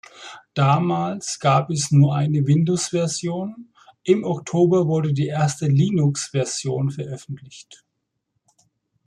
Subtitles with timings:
[0.55, 7.85] Damals gab nur es eine Windows-Version, im Oktober wurde die erste Linux-Version veröffentlicht.